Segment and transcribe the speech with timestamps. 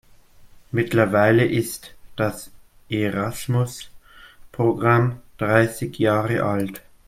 [0.71, 2.49] Mittlerweile ist das
[2.89, 6.81] Erasmus-Programm dreißig Jahre alt.